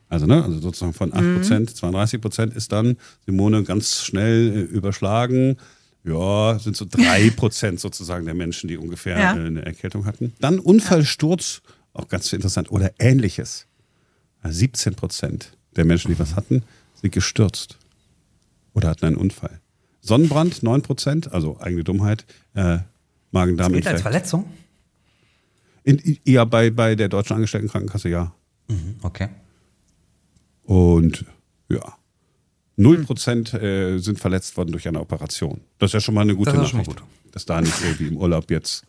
also, 0.10 0.26
ne, 0.26 0.42
also 0.44 0.60
sozusagen 0.60 0.94
von 0.94 1.12
8%, 1.12 1.76
32 1.76 2.22
Prozent 2.22 2.54
ist 2.56 2.72
dann 2.72 2.96
Simone 3.26 3.64
ganz 3.64 4.04
schnell 4.04 4.54
äh, 4.56 4.62
überschlagen. 4.62 5.58
Ja, 6.06 6.58
sind 6.60 6.78
so 6.78 6.86
3 6.90 7.32
Prozent 7.32 7.80
sozusagen 7.82 8.24
der 8.26 8.34
Menschen, 8.36 8.70
die 8.70 8.78
ungefähr 8.78 9.20
Ja. 9.20 9.36
äh, 9.36 9.46
eine 9.48 9.66
Erkältung 9.66 10.06
hatten. 10.06 10.32
Dann 10.40 10.60
Unfallsturz 10.60 11.62
auch 11.94 12.08
ganz 12.08 12.32
interessant, 12.32 12.72
oder 12.72 12.92
ähnliches. 13.00 13.66
17 14.44 14.96
Prozent 14.96 15.57
der 15.78 15.86
Menschen, 15.86 16.12
die 16.12 16.20
was 16.20 16.36
hatten, 16.36 16.64
sind 16.96 17.14
gestürzt 17.14 17.78
oder 18.74 18.90
hatten 18.90 19.06
einen 19.06 19.16
Unfall. 19.16 19.62
Sonnenbrand 20.02 20.64
9 20.64 20.82
Prozent, 20.82 21.32
also 21.32 21.60
eigene 21.60 21.84
Dummheit, 21.84 22.26
äh, 22.54 22.80
Magen-Darm-Infekt. 23.32 23.88
als 23.88 24.02
Verletzung? 24.02 24.46
In, 25.84 26.18
ja, 26.26 26.46
bei, 26.46 26.70
bei 26.70 26.96
der 26.96 27.10
Deutschen 27.10 27.36
Angestelltenkrankenkasse 27.36 28.10
ja. 28.10 28.34
Mhm, 28.68 28.96
okay. 29.02 29.30
Und 30.64 31.26
ja, 31.70 31.98
0 32.78 33.04
Prozent 33.04 33.54
äh, 33.54 33.98
sind 33.98 34.20
verletzt 34.20 34.56
worden 34.58 34.72
durch 34.72 34.88
eine 34.88 35.00
Operation. 35.02 35.62
Das 35.80 35.90
ist 35.90 35.94
ja 35.94 36.00
schon 36.00 36.14
mal 36.16 36.22
eine 36.22 36.36
gute 36.36 36.52
Das 36.54 36.72
Nachricht. 36.74 36.88
gut. 36.88 37.04
Dass 37.32 37.46
da 37.46 37.60
nicht 37.62 37.74
irgendwie 37.84 38.08
im 38.08 38.18
Urlaub 38.18 38.50
jetzt, 38.50 38.84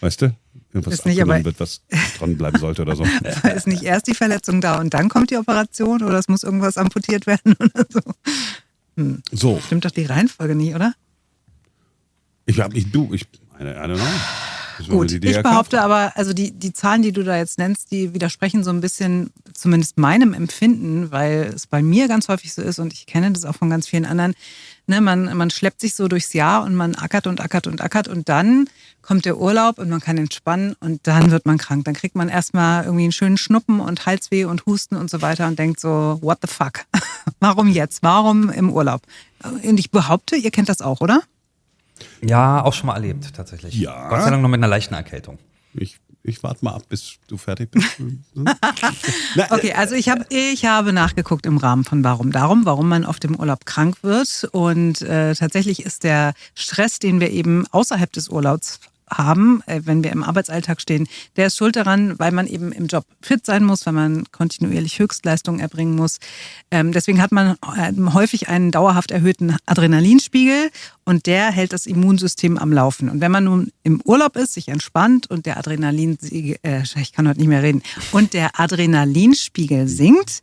weißt 0.00 0.22
du, 0.22 0.34
irgendwas 0.72 0.94
Ist 0.94 1.06
nicht, 1.06 1.14
abgenommen 1.20 1.36
aber- 1.40 1.44
wird, 1.44 1.60
was 1.60 1.82
dranbleiben 2.18 2.60
sollte 2.60 2.82
oder 2.82 2.96
so. 2.96 3.04
Ist 3.54 3.66
nicht 3.66 3.82
erst 3.82 4.08
die 4.08 4.14
Verletzung 4.14 4.60
da 4.60 4.78
und 4.80 4.92
dann 4.94 5.08
kommt 5.08 5.30
die 5.30 5.36
Operation 5.36 6.02
oder 6.02 6.18
es 6.18 6.28
muss 6.28 6.42
irgendwas 6.42 6.76
amputiert 6.76 7.26
werden 7.26 7.54
oder 7.60 7.86
so? 7.88 8.00
So, 9.32 9.60
Stimmt 9.64 9.84
doch 9.84 9.90
die 9.90 10.04
Reihenfolge 10.04 10.54
nicht, 10.54 10.74
oder? 10.74 10.94
ich 12.46 12.60
habe 12.60 12.74
nicht 12.74 12.94
du, 12.94 13.12
ich, 13.14 13.22
I 13.22 13.62
don't 13.62 13.94
know. 13.96 14.04
Gut, 14.88 15.12
ich 15.12 15.42
behaupte 15.42 15.82
aber, 15.82 16.12
also 16.16 16.32
die, 16.32 16.52
die 16.52 16.72
Zahlen, 16.72 17.02
die 17.02 17.12
du 17.12 17.22
da 17.22 17.36
jetzt 17.36 17.58
nennst, 17.58 17.90
die 17.90 18.14
widersprechen 18.14 18.64
so 18.64 18.70
ein 18.70 18.80
bisschen 18.80 19.30
zumindest 19.52 19.98
meinem 19.98 20.34
Empfinden, 20.34 21.10
weil 21.10 21.52
es 21.54 21.66
bei 21.66 21.82
mir 21.82 22.08
ganz 22.08 22.28
häufig 22.28 22.52
so 22.52 22.62
ist 22.62 22.78
und 22.78 22.92
ich 22.92 23.06
kenne 23.06 23.32
das 23.32 23.44
auch 23.44 23.54
von 23.54 23.70
ganz 23.70 23.88
vielen 23.88 24.04
anderen. 24.04 24.34
Ne, 24.86 25.00
man, 25.00 25.34
man 25.36 25.48
schleppt 25.48 25.80
sich 25.80 25.94
so 25.94 26.08
durchs 26.08 26.34
Jahr 26.34 26.62
und 26.62 26.74
man 26.74 26.94
ackert 26.94 27.26
und 27.26 27.40
ackert 27.40 27.66
und 27.66 27.80
ackert 27.80 28.06
und 28.06 28.28
dann 28.28 28.68
kommt 29.00 29.24
der 29.24 29.38
Urlaub 29.38 29.78
und 29.78 29.88
man 29.88 30.00
kann 30.00 30.18
entspannen 30.18 30.74
und 30.80 31.06
dann 31.06 31.30
wird 31.30 31.46
man 31.46 31.56
krank. 31.56 31.84
Dann 31.84 31.94
kriegt 31.94 32.16
man 32.16 32.28
erstmal 32.28 32.84
irgendwie 32.84 33.04
einen 33.04 33.12
schönen 33.12 33.38
Schnuppen 33.38 33.80
und 33.80 34.04
Halsweh 34.04 34.44
und 34.44 34.66
Husten 34.66 34.96
und 34.96 35.08
so 35.08 35.22
weiter 35.22 35.46
und 35.46 35.58
denkt 35.58 35.80
so, 35.80 36.18
what 36.20 36.38
the 36.42 36.48
fuck? 36.48 36.84
Warum 37.40 37.68
jetzt? 37.68 38.02
Warum 38.02 38.50
im 38.50 38.70
Urlaub? 38.70 39.02
Und 39.42 39.78
ich 39.78 39.90
behaupte, 39.90 40.36
ihr 40.36 40.50
kennt 40.50 40.68
das 40.68 40.80
auch, 40.80 41.00
oder? 41.00 41.22
Ja, 42.24 42.64
auch 42.64 42.72
schon 42.72 42.86
mal 42.86 42.94
erlebt, 42.94 43.34
tatsächlich. 43.34 43.74
Ja. 43.74 44.08
Gott 44.08 44.22
sei 44.22 44.30
Dank 44.30 44.42
noch 44.42 44.48
mit 44.48 44.58
einer 44.58 44.68
leichten 44.68 44.94
Erkältung. 44.94 45.38
Ich, 45.74 45.98
ich 46.22 46.42
warte 46.42 46.64
mal 46.64 46.74
ab, 46.74 46.82
bis 46.88 47.16
du 47.26 47.36
fertig 47.36 47.70
bist. 47.70 47.86
Na, 48.34 48.54
Okay, 49.50 49.72
also 49.72 49.94
ich, 49.94 50.08
hab, 50.08 50.32
ich 50.32 50.64
habe 50.64 50.92
nachgeguckt 50.92 51.46
im 51.46 51.58
Rahmen 51.58 51.84
von 51.84 52.04
Warum 52.04 52.32
Darum, 52.32 52.64
warum 52.64 52.88
man 52.88 53.04
auf 53.04 53.20
dem 53.20 53.36
Urlaub 53.36 53.66
krank 53.66 54.02
wird. 54.02 54.48
Und 54.52 55.02
äh, 55.02 55.34
tatsächlich 55.34 55.84
ist 55.84 56.04
der 56.04 56.34
Stress, 56.54 56.98
den 56.98 57.20
wir 57.20 57.30
eben 57.30 57.66
außerhalb 57.70 58.12
des 58.12 58.28
Urlaubs 58.28 58.80
haben, 59.10 59.62
äh, 59.66 59.82
wenn 59.84 60.02
wir 60.02 60.12
im 60.12 60.22
Arbeitsalltag 60.22 60.80
stehen, 60.80 61.06
der 61.36 61.46
ist 61.46 61.56
schuld 61.56 61.76
daran, 61.76 62.18
weil 62.18 62.32
man 62.32 62.46
eben 62.46 62.72
im 62.72 62.86
Job 62.86 63.04
fit 63.20 63.44
sein 63.44 63.64
muss, 63.64 63.86
weil 63.86 63.92
man 63.92 64.24
kontinuierlich 64.32 64.98
Höchstleistungen 64.98 65.60
erbringen 65.60 65.96
muss. 65.96 66.18
Ähm, 66.70 66.92
deswegen 66.92 67.20
hat 67.20 67.32
man 67.32 67.56
äh, 67.76 67.92
häufig 68.12 68.48
einen 68.48 68.70
dauerhaft 68.70 69.10
erhöhten 69.10 69.56
Adrenalinspiegel 69.66 70.70
und 71.04 71.26
der 71.26 71.50
hält 71.50 71.72
das 71.72 71.86
Immunsystem 71.86 72.58
am 72.58 72.72
Laufen. 72.72 73.08
Und 73.08 73.20
wenn 73.20 73.32
man 73.32 73.44
nun 73.44 73.70
im 73.82 74.00
Urlaub 74.04 74.36
ist, 74.36 74.54
sich 74.54 74.68
entspannt 74.68 75.28
und 75.30 75.46
der 75.46 75.58
Adrenalin, 75.58 76.18
äh, 76.22 76.82
ich 76.82 77.12
kann 77.12 77.28
heute 77.28 77.38
nicht 77.38 77.48
mehr 77.48 77.62
reden, 77.62 77.82
und 78.12 78.32
der 78.32 78.58
Adrenalinspiegel 78.58 79.88
sinkt, 79.88 80.42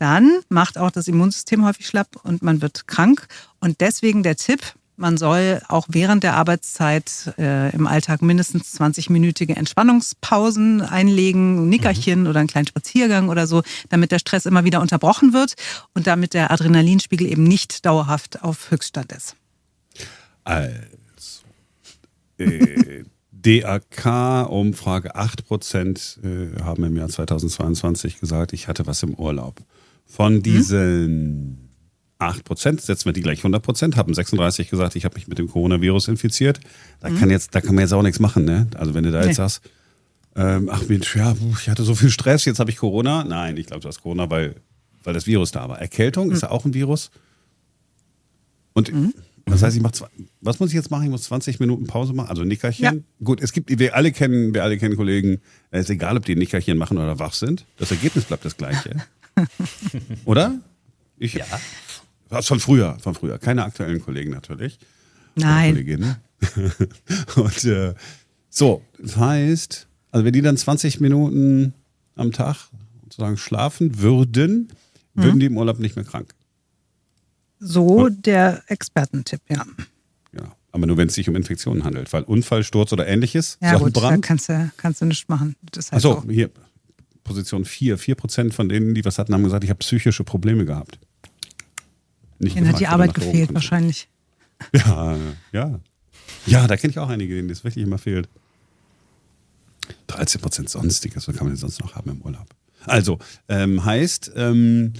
dann 0.00 0.40
macht 0.48 0.78
auch 0.78 0.90
das 0.90 1.08
Immunsystem 1.08 1.64
häufig 1.64 1.86
schlapp 1.86 2.16
und 2.22 2.42
man 2.42 2.62
wird 2.62 2.86
krank. 2.86 3.26
Und 3.60 3.82
deswegen 3.82 4.22
der 4.22 4.36
Tipp, 4.36 4.60
man 5.00 5.16
soll 5.16 5.60
auch 5.68 5.86
während 5.90 6.22
der 6.22 6.34
Arbeitszeit 6.34 7.34
äh, 7.38 7.74
im 7.74 7.86
Alltag 7.86 8.22
mindestens 8.22 8.78
20-minütige 8.78 9.54
Entspannungspausen 9.54 10.82
einlegen, 10.82 11.64
ein 11.64 11.68
Nickerchen 11.68 12.26
oder 12.26 12.40
einen 12.40 12.48
kleinen 12.48 12.66
Spaziergang 12.66 13.30
oder 13.30 13.46
so, 13.46 13.62
damit 13.88 14.12
der 14.12 14.18
Stress 14.18 14.46
immer 14.46 14.64
wieder 14.64 14.80
unterbrochen 14.80 15.32
wird 15.32 15.54
und 15.94 16.06
damit 16.06 16.34
der 16.34 16.50
Adrenalinspiegel 16.50 17.26
eben 17.26 17.44
nicht 17.44 17.86
dauerhaft 17.86 18.42
auf 18.42 18.70
Höchststand 18.70 19.12
ist. 19.12 19.36
Also, 20.44 20.76
äh, 22.38 23.04
DAK-Umfrage 23.32 25.16
8% 25.16 26.24
äh, 26.24 26.62
haben 26.62 26.84
im 26.84 26.96
Jahr 26.96 27.08
2022 27.08 28.20
gesagt, 28.20 28.52
ich 28.52 28.68
hatte 28.68 28.86
was 28.86 29.02
im 29.02 29.14
Urlaub. 29.14 29.62
Von 30.04 30.42
diesen 30.42 31.69
8%, 32.20 32.80
setzen 32.80 33.06
wir 33.06 33.12
die 33.12 33.22
gleich 33.22 33.42
100%, 33.44 33.96
haben 33.96 34.12
36 34.14 34.68
gesagt, 34.70 34.96
ich 34.96 35.04
habe 35.04 35.14
mich 35.16 35.26
mit 35.28 35.38
dem 35.38 35.48
Coronavirus 35.48 36.08
infiziert. 36.08 36.60
Da, 37.00 37.10
kann 37.10 37.30
jetzt, 37.30 37.54
da 37.54 37.60
kann 37.60 37.74
man 37.74 37.82
jetzt 37.82 37.92
auch 37.92 38.02
nichts 38.02 38.20
machen. 38.20 38.44
Ne? 38.44 38.66
Also 38.76 38.94
wenn 38.94 39.04
du 39.04 39.10
da 39.10 39.18
jetzt 39.20 39.28
Nee. 39.28 39.34
sagst, 39.34 39.62
ähm, 40.36 40.68
ach 40.72 40.82
Mensch, 40.88 41.16
ja, 41.16 41.34
ich 41.60 41.68
hatte 41.68 41.82
so 41.82 41.94
viel 41.94 42.10
Stress, 42.10 42.44
jetzt 42.44 42.60
habe 42.60 42.70
ich 42.70 42.76
Corona. 42.76 43.24
Nein, 43.24 43.56
ich 43.56 43.66
glaube, 43.66 43.80
du 43.82 43.88
hast 43.88 44.02
Corona, 44.02 44.30
weil, 44.30 44.56
weil 45.02 45.14
das 45.14 45.26
Virus 45.26 45.50
da 45.50 45.68
war. 45.68 45.80
Erkältung 45.80 46.30
ist 46.30 46.42
ja 46.42 46.50
auch 46.50 46.64
ein 46.64 46.74
Virus. 46.74 47.10
Und 48.74 48.92
das 49.46 49.62
heißt, 49.62 49.76
ich 49.76 49.82
mach 49.82 49.90
zwei, 49.90 50.06
was 50.40 50.60
muss 50.60 50.68
ich 50.70 50.76
jetzt 50.76 50.90
machen? 50.90 51.04
Ich 51.04 51.10
muss 51.10 51.24
20 51.24 51.58
Minuten 51.58 51.86
Pause 51.86 52.12
machen, 52.12 52.28
also 52.28 52.44
Nickerchen. 52.44 52.84
Ja. 52.84 52.92
Gut, 53.24 53.40
es 53.42 53.52
gibt, 53.52 53.76
wir 53.78 53.96
alle 53.96 54.12
kennen, 54.12 54.54
wir 54.54 54.62
alle 54.62 54.78
kennen 54.78 54.96
Kollegen, 54.96 55.40
es 55.72 55.82
ist 55.86 55.90
egal, 55.90 56.16
ob 56.16 56.24
die 56.24 56.36
Nickerchen 56.36 56.78
machen 56.78 56.98
oder 56.98 57.18
wach 57.18 57.32
sind. 57.34 57.66
Das 57.78 57.90
Ergebnis 57.90 58.24
bleibt 58.26 58.44
das 58.44 58.56
gleiche. 58.56 58.96
oder? 60.24 60.60
Ich, 61.18 61.34
Ja. 61.34 61.44
Was 62.30 62.46
von 62.46 62.60
früher, 62.60 62.96
von 63.00 63.14
früher. 63.14 63.38
Keine 63.38 63.64
aktuellen 63.64 64.00
Kollegen 64.00 64.30
natürlich. 64.30 64.78
Nein. 65.34 65.72
Kolleginnen. 65.72 66.16
Und 67.36 67.64
äh, 67.64 67.94
so, 68.48 68.82
das 68.98 69.16
heißt, 69.16 69.88
also 70.10 70.24
wenn 70.24 70.32
die 70.32 70.42
dann 70.42 70.56
20 70.56 71.00
Minuten 71.00 71.74
am 72.16 72.32
Tag 72.32 72.68
sozusagen 73.02 73.36
schlafen 73.36 74.00
würden, 74.00 74.72
würden 75.14 75.40
die 75.40 75.46
im 75.46 75.56
Urlaub 75.56 75.78
nicht 75.78 75.96
mehr 75.96 76.04
krank. 76.04 76.34
So 77.58 78.08
der 78.08 78.62
Expertentipp, 78.68 79.42
ja. 79.48 79.64
Ja. 80.32 80.56
Aber 80.72 80.86
nur 80.86 80.96
wenn 80.96 81.08
es 81.08 81.14
sich 81.14 81.28
um 81.28 81.36
Infektionen 81.36 81.84
handelt, 81.84 82.12
weil 82.12 82.22
Unfall, 82.22 82.64
Sturz 82.64 82.92
oder 82.92 83.06
ähnliches, 83.06 83.58
Ja 83.60 83.76
gut, 83.76 83.96
da 83.96 84.16
kannst 84.18 84.48
du, 84.48 84.70
kannst 84.76 85.02
du 85.02 85.06
nichts 85.06 85.28
machen. 85.28 85.56
Das 85.72 85.92
halt 85.92 86.04
Achso, 86.04 86.22
so. 86.22 86.30
hier, 86.30 86.50
Position 87.24 87.64
4. 87.64 87.98
4 87.98 88.14
Prozent 88.14 88.54
von 88.54 88.68
denen, 88.68 88.94
die 88.94 89.04
was 89.04 89.18
hatten, 89.18 89.34
haben 89.34 89.42
gesagt, 89.42 89.64
ich 89.64 89.70
habe 89.70 89.78
psychische 89.78 90.24
Probleme 90.24 90.64
gehabt. 90.64 90.98
Nicht 92.40 92.56
Denen 92.56 92.68
hat 92.68 92.80
die 92.80 92.86
Arbeit 92.86 93.14
gefehlt 93.14 93.54
wahrscheinlich. 93.54 94.08
Ja, 94.74 95.16
ja. 95.52 95.80
Ja, 96.44 96.66
da 96.66 96.76
kenne 96.76 96.90
ich 96.90 96.98
auch 96.98 97.08
einige, 97.08 97.34
denen 97.34 97.48
das 97.48 97.64
wirklich 97.64 97.82
immer 97.82 97.96
fehlt. 97.96 98.28
13 100.08 100.38
Prozent 100.38 100.68
Sonstiges, 100.68 101.26
was 101.26 101.34
kann 101.34 101.46
man 101.46 101.54
denn 101.54 101.60
sonst 101.60 101.80
noch 101.80 101.94
haben 101.94 102.10
im 102.10 102.20
Urlaub? 102.20 102.46
Also, 102.84 103.18
ähm, 103.48 103.82
heißt, 103.82 104.32
ähm, 104.36 104.92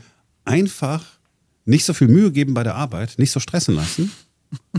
einfach 0.47 1.05
nicht 1.67 1.85
so 1.85 1.93
viel 1.93 2.09
Mühe 2.09 2.33
geben 2.33 2.55
bei 2.55 2.63
der 2.63 2.75
Arbeit, 2.75 3.19
nicht 3.19 3.33
so 3.33 3.39
stressen 3.39 3.75
lassen. 3.75 4.11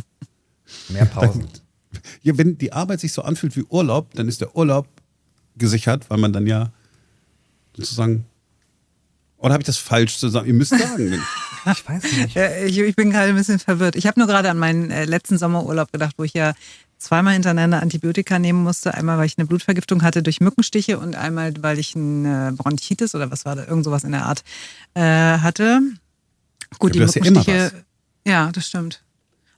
Mehr 0.90 1.06
Pausen. 1.06 1.48
Ja, 2.24 2.36
wenn 2.40 2.58
die 2.58 2.74
Arbeit 2.74 3.02
sich 3.02 3.14
so 3.14 3.22
anfühlt 3.22 3.56
wie 3.56 3.64
Urlaub, 3.70 4.16
dann 4.16 4.28
ist 4.28 4.42
der 4.42 4.56
Urlaub 4.56 4.88
gesichert, 5.58 6.10
weil 6.10 6.18
man 6.18 6.34
dann 6.34 6.48
ja 6.48 6.72
sozusagen. 7.76 8.26
Oder 9.38 9.54
habe 9.54 9.62
ich 9.62 9.68
das 9.68 9.78
falsch 9.78 10.18
zusammen? 10.18 10.48
Ihr 10.48 10.54
müsst 10.56 10.72
sagen. 10.72 11.22
Ich 11.66 11.88
weiß 11.90 12.04
nicht. 12.04 12.36
Ja, 12.36 12.50
ich, 12.64 12.78
ich 12.80 12.96
bin 12.96 13.12
gerade 13.12 13.30
ein 13.30 13.36
bisschen 13.36 13.60
verwirrt. 13.60 13.96
Ich 13.96 14.08
habe 14.08 14.20
nur 14.20 14.28
gerade 14.28 14.50
an 14.50 14.58
meinen 14.58 14.90
äh, 14.92 15.06
letzten 15.06 15.38
Sommerurlaub 15.38 15.92
gedacht, 15.92 16.16
wo 16.18 16.24
ich 16.24 16.34
ja 16.34 16.54
zweimal 16.98 17.34
hintereinander 17.34 17.82
Antibiotika 17.82 18.40
nehmen 18.40 18.64
musste. 18.64 18.94
Einmal, 18.94 19.18
weil 19.18 19.26
ich 19.26 19.38
eine 19.38 19.48
Blutvergiftung 19.48 20.04
hatte 20.04 20.24
durch 20.24 20.40
Mückenstiche 20.40 20.98
und 21.00 21.16
einmal, 21.16 21.54
weil 21.62 21.80
ich 21.80 21.96
eine 21.96 22.54
Bronchitis 22.56 23.16
oder 23.16 23.30
was 23.32 23.46
war 23.46 23.56
da, 23.56 23.66
irgend 23.66 23.84
sowas 23.86 24.04
in 24.04 24.12
der 24.12 24.26
Art 24.26 24.44
äh, 24.94 25.02
hatte. 25.02 25.82
Gut, 26.80 26.96
Ja, 26.96 27.06
die 27.06 27.20
Mückenstiche. 27.20 27.72
Ja, 28.26 28.52
das 28.52 28.68
stimmt. 28.68 29.04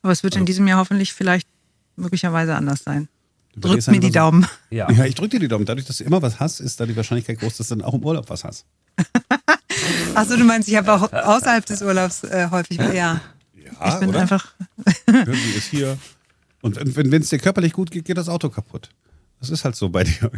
Aber 0.01 0.11
es 0.11 0.23
wird 0.23 0.35
in 0.35 0.39
Also- 0.41 0.45
diesem 0.47 0.67
Jahr 0.67 0.79
hoffentlich 0.79 1.13
vielleicht 1.13 1.47
möglicherweise 1.95 2.55
anders 2.55 2.83
sein. 2.83 3.07
Drückt 3.55 3.65
verlierst 3.83 3.87
mir 3.91 3.99
die 3.99 4.07
so- 4.07 4.13
Daumen. 4.13 4.47
Ja. 4.71 4.89
Ja, 4.91 5.05
ich 5.05 5.13
drücke 5.15 5.29
dir 5.29 5.39
die 5.39 5.47
Daumen. 5.47 5.65
Dadurch, 5.65 5.85
dass 5.85 5.97
du 5.97 6.03
immer 6.05 6.21
was 6.21 6.39
hast, 6.39 6.59
ist 6.59 6.79
da 6.79 6.85
die 6.87 6.95
Wahrscheinlichkeit 6.95 7.39
groß, 7.39 7.57
dass 7.57 7.67
du 7.67 7.75
dann 7.75 7.85
auch 7.85 7.93
im 7.93 8.03
Urlaub 8.03 8.29
was 8.29 8.43
hast. 8.43 8.65
Achso, 10.15 10.37
du 10.37 10.43
meinst, 10.43 10.67
ich 10.69 10.75
habe 10.75 10.91
auch 10.93 11.11
außerhalb 11.11 11.65
des 11.65 11.81
Urlaubs 11.81 12.23
äh, 12.23 12.47
häufig. 12.51 12.77
Ja, 12.77 12.93
Ja, 12.93 13.19
ich 13.87 13.95
bin 13.95 14.09
oder? 14.09 14.21
einfach. 14.21 14.53
Irgendwie 15.07 15.51
ist 15.57 15.67
hier. 15.69 15.97
Und 16.61 16.77
wenn 16.95 17.21
es 17.21 17.29
dir 17.29 17.39
körperlich 17.39 17.73
gut 17.73 17.91
geht, 17.91 18.05
geht 18.05 18.17
das 18.17 18.29
Auto 18.29 18.49
kaputt. 18.49 18.89
Das 19.39 19.49
ist 19.49 19.65
halt 19.65 19.75
so 19.75 19.89
bei 19.89 20.05
dir. 20.05 20.31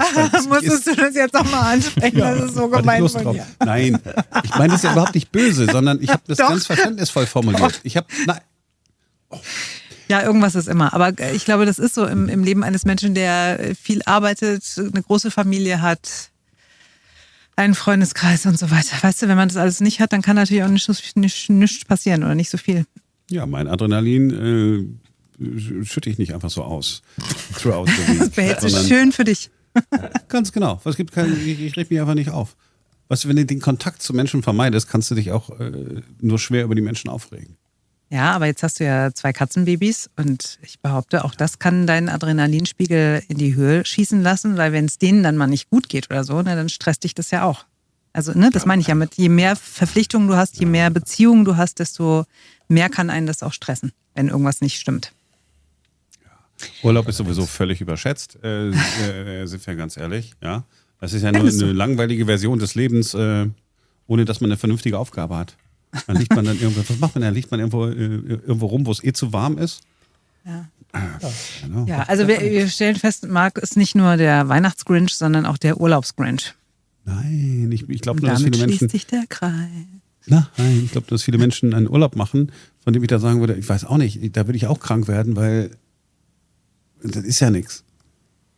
Musstest 0.49 0.87
du 0.87 0.95
das 0.95 1.13
jetzt 1.13 1.33
nochmal 1.35 1.75
ansprechen? 1.75 2.17
das 2.17 2.41
ist 2.45 2.55
so 2.55 2.67
gemein 2.67 3.07
von 3.07 3.33
dir. 3.33 3.45
Nein, 3.63 3.99
ich 4.43 4.49
meine 4.55 4.69
das 4.69 4.77
ist 4.77 4.83
ja 4.85 4.93
überhaupt 4.93 5.13
nicht 5.13 5.31
böse, 5.31 5.67
sondern 5.71 6.01
ich 6.01 6.09
habe 6.09 6.23
das 6.25 6.39
Doch. 6.39 6.49
ganz 6.49 6.65
verständnisvoll 6.65 7.27
formuliert. 7.27 7.81
Ich 7.83 7.97
habe, 7.97 8.07
nein, 8.25 8.39
Ja, 10.07 10.23
irgendwas 10.23 10.55
ist 10.55 10.67
immer. 10.67 10.91
Aber 10.95 11.11
äh, 11.19 11.35
ich 11.35 11.45
glaube, 11.45 11.67
das 11.67 11.77
ist 11.77 11.93
so 11.93 12.05
im, 12.07 12.29
im 12.29 12.43
Leben 12.43 12.63
eines 12.63 12.85
Menschen, 12.85 13.13
der 13.13 13.75
viel 13.79 14.01
arbeitet, 14.05 14.63
eine 14.77 15.03
große 15.03 15.29
Familie 15.29 15.81
hat, 15.83 16.29
einen 17.55 17.75
Freundeskreis 17.75 18.45
und 18.45 18.59
so 18.59 18.71
weiter. 18.71 18.97
Weißt 19.01 19.21
du, 19.21 19.27
wenn 19.27 19.37
man 19.37 19.47
das 19.47 19.57
alles 19.57 19.79
nicht 19.81 19.99
hat, 19.99 20.13
dann 20.13 20.21
kann 20.21 20.35
natürlich 20.35 20.63
auch 20.63 20.69
nichts 20.69 21.15
nicht, 21.15 21.49
nicht 21.49 21.87
passieren 21.87 22.23
oder 22.23 22.35
nicht 22.35 22.49
so 22.49 22.57
viel. 22.57 22.85
ja, 23.29 23.45
mein 23.45 23.67
Adrenalin 23.67 24.99
äh, 25.39 25.85
schütte 25.85 26.09
ich 26.09 26.17
nicht 26.17 26.33
einfach 26.33 26.49
so 26.49 26.63
aus. 26.63 27.01
Throughout 27.59 27.87
the 27.87 28.07
week. 28.07 28.19
Das 28.19 28.29
behältst 28.29 28.63
du 28.63 28.69
schön 28.69 29.11
für 29.11 29.23
dich. 29.23 29.49
Ganz 30.29 30.51
genau. 30.51 30.81
Es 30.85 30.95
gibt 30.95 31.11
kein, 31.11 31.33
ich, 31.45 31.61
ich 31.61 31.77
reg 31.77 31.89
mich 31.89 31.99
einfach 31.99 32.15
nicht 32.15 32.29
auf. 32.29 32.55
Weißt 33.07 33.23
du, 33.23 33.29
wenn 33.29 33.35
du 33.35 33.45
den 33.45 33.59
Kontakt 33.59 34.01
zu 34.01 34.13
Menschen 34.13 34.41
vermeidest, 34.41 34.89
kannst 34.89 35.11
du 35.11 35.15
dich 35.15 35.31
auch 35.31 35.59
äh, 35.59 36.01
nur 36.21 36.39
schwer 36.39 36.63
über 36.63 36.75
die 36.75 36.81
Menschen 36.81 37.09
aufregen. 37.09 37.57
Ja, 38.09 38.33
aber 38.33 38.45
jetzt 38.45 38.61
hast 38.61 38.79
du 38.79 38.85
ja 38.85 39.11
zwei 39.13 39.33
Katzenbabys 39.33 40.09
und 40.15 40.59
ich 40.61 40.79
behaupte, 40.79 41.25
auch 41.25 41.33
das 41.33 41.57
kann 41.57 41.87
deinen 41.87 42.07
Adrenalinspiegel 42.07 43.23
in 43.27 43.37
die 43.37 43.55
Höhe 43.55 43.83
schießen 43.83 44.21
lassen, 44.21 44.57
weil 44.57 44.71
wenn 44.73 44.85
es 44.85 44.99
denen 44.99 45.23
dann 45.23 45.37
mal 45.37 45.47
nicht 45.47 45.69
gut 45.69 45.89
geht 45.89 46.11
oder 46.11 46.23
so, 46.23 46.41
ne, 46.41 46.55
dann 46.55 46.69
stresst 46.69 47.03
dich 47.03 47.15
das 47.15 47.31
ja 47.31 47.43
auch. 47.43 47.65
Also, 48.13 48.31
ne, 48.33 48.49
das 48.51 48.65
meine 48.65 48.81
ich 48.81 48.87
ja 48.87 48.95
mit, 48.95 49.15
je 49.15 49.27
mehr 49.27 49.55
Verpflichtungen 49.55 50.27
du 50.27 50.35
hast, 50.37 50.57
je 50.57 50.65
mehr 50.65 50.89
Beziehungen 50.89 51.43
du 51.45 51.57
hast, 51.57 51.79
desto 51.79 52.25
mehr 52.69 52.89
kann 52.89 53.09
einen 53.09 53.27
das 53.27 53.43
auch 53.43 53.53
stressen, 53.53 53.91
wenn 54.13 54.29
irgendwas 54.29 54.61
nicht 54.61 54.79
stimmt. 54.79 55.11
Urlaub 56.83 57.07
ist 57.09 57.17
sowieso 57.17 57.45
völlig 57.45 57.81
überschätzt, 57.81 58.37
äh, 58.43 58.69
äh, 58.69 59.45
sind 59.47 59.65
wir 59.67 59.75
ganz 59.75 59.97
ehrlich. 59.97 60.33
Ja, 60.41 60.63
Das 61.01 61.11
ist 61.11 61.23
ja 61.23 61.31
nur 61.31 61.41
eine 61.41 61.73
langweilige 61.73 62.25
Version 62.25 62.59
des 62.59 62.75
Lebens, 62.75 63.13
äh, 63.13 63.47
ohne 64.07 64.25
dass 64.25 64.39
man 64.39 64.49
eine 64.49 64.57
vernünftige 64.57 64.97
Aufgabe 64.97 65.35
hat. 65.35 65.57
Dann 66.07 66.17
liegt 66.17 66.35
man 66.35 66.45
dann 66.45 66.59
irgendwo, 66.59 66.81
was 66.87 66.99
macht 66.99 67.15
man 67.15 67.21
da? 67.21 67.29
Liegt 67.29 67.51
man 67.51 67.59
irgendwo, 67.59 67.85
äh, 67.87 67.93
irgendwo 67.93 68.67
rum, 68.67 68.85
wo 68.85 68.91
es 68.91 69.03
eh 69.03 69.13
zu 69.13 69.31
warm 69.33 69.57
ist? 69.57 69.81
Ja. 70.45 70.67
Genau. 71.61 71.85
Ja, 71.85 72.03
also 72.03 72.27
wir, 72.27 72.39
wir 72.39 72.67
stellen 72.69 72.95
fest, 72.95 73.27
Marc 73.27 73.57
ist 73.57 73.75
nicht 73.75 73.95
nur 73.95 74.17
der 74.17 74.47
Weihnachtsgrinch, 74.47 75.13
sondern 75.13 75.45
auch 75.45 75.57
der 75.57 75.79
Urlaubsgrinch. 75.79 76.53
Nein, 77.03 77.69
ich, 77.71 77.89
ich 77.89 78.01
glaube 78.01 78.21
nur, 78.21 78.29
dass 78.29 78.41
viele 78.41 78.55
schließt 78.57 78.69
Menschen. 78.69 78.89
sich 78.89 79.05
der 79.05 79.25
Kreis. 79.27 79.69
Nein, 80.27 80.81
ich 80.83 80.91
glaube, 80.91 81.07
dass 81.07 81.23
viele 81.23 81.37
Menschen 81.37 81.73
einen 81.73 81.89
Urlaub 81.89 82.15
machen, 82.15 82.51
von 82.83 82.93
dem 82.93 83.03
ich 83.03 83.09
da 83.09 83.19
sagen 83.19 83.41
würde, 83.41 83.55
ich 83.55 83.67
weiß 83.67 83.85
auch 83.85 83.97
nicht, 83.97 84.35
da 84.35 84.47
würde 84.47 84.57
ich 84.57 84.67
auch 84.67 84.79
krank 84.79 85.07
werden, 85.07 85.35
weil 85.35 85.71
das 87.03 87.23
ist 87.23 87.39
ja 87.39 87.49
nichts. 87.51 87.83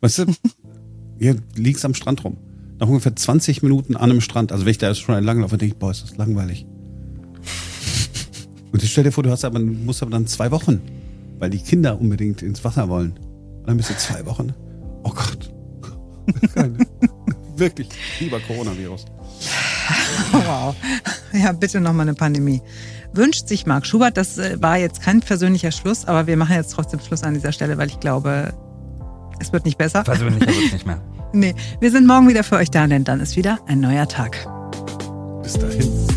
Weißt 0.02 0.20
du, 0.20 0.26
hier 1.20 1.36
liegst 1.56 1.84
am 1.84 1.94
Strand 1.94 2.24
rum. 2.24 2.38
Nach 2.80 2.88
ungefähr 2.88 3.16
20 3.16 3.64
Minuten 3.64 3.96
an 3.96 4.12
einem 4.12 4.22
Strand, 4.22 4.52
also 4.52 4.66
wenn 4.66 4.72
ich 4.72 4.78
da 4.78 4.88
jetzt 4.88 5.00
schon 5.00 5.16
entlang 5.16 5.42
laufe, 5.42 5.58
denke 5.58 5.74
ich, 5.74 5.80
boah, 5.80 5.92
ist 5.92 6.04
das 6.04 6.16
langweilig. 6.16 6.66
Und 8.78 8.84
ich 8.84 8.92
stell 8.92 9.06
dir 9.06 9.12
vor, 9.12 9.24
du 9.24 9.32
hast 9.32 9.44
aber, 9.44 9.58
musst 9.58 10.04
aber 10.04 10.12
dann 10.12 10.28
zwei 10.28 10.52
Wochen, 10.52 10.84
weil 11.40 11.50
die 11.50 11.58
Kinder 11.58 12.00
unbedingt 12.00 12.44
ins 12.44 12.64
Wasser 12.64 12.88
wollen. 12.90 13.14
Und 13.14 13.64
dann 13.66 13.78
bist 13.78 13.90
du 13.90 13.98
zwei 13.98 14.24
Wochen. 14.28 14.54
Oh 15.04 15.10
Gott. 15.10 15.52
Wirklich, 17.58 17.90
lieber 18.20 18.40
Coronavirus. 18.40 19.06
Wow. 20.32 20.76
Ja, 21.34 21.54
bitte 21.54 21.80
nochmal 21.80 22.08
eine 22.08 22.14
Pandemie. 22.14 22.62
Wünscht 23.14 23.48
sich 23.48 23.66
Marc 23.66 23.88
Schubert, 23.88 24.16
das 24.16 24.38
äh, 24.38 24.62
war 24.62 24.78
jetzt 24.78 25.02
kein 25.02 25.22
persönlicher 25.22 25.72
Schluss, 25.72 26.06
aber 26.06 26.28
wir 26.28 26.38
machen 26.38 26.54
jetzt 26.54 26.74
trotzdem 26.74 27.00
Schluss 27.00 27.24
an 27.24 27.34
dieser 27.34 27.54
Stelle, 27.54 27.80
weil 27.80 27.88
ich 27.88 28.00
glaube, 28.00 28.54
es 29.40 29.52
wird 29.52 29.66
nicht 29.66 29.80
besser. 29.80 30.04
Persönlicher 30.04 30.46
wird 30.46 30.66
es 30.68 30.74
nicht 30.74 30.86
mehr. 30.86 31.02
Nee, 31.34 31.56
wir 31.82 31.90
sind 31.90 32.06
morgen 32.06 32.30
wieder 32.30 32.44
für 32.44 32.58
euch 32.58 32.70
da, 32.70 32.86
denn 32.86 33.04
dann 33.04 33.22
ist 33.22 33.36
wieder 33.36 33.60
ein 33.66 33.80
neuer 33.80 34.08
Tag. 34.08 34.48
Bis 35.42 35.54
dahin. 35.54 36.17